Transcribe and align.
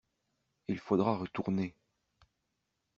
Il 0.67 0.79
faudra 0.79 1.13
retourner. 1.15 1.75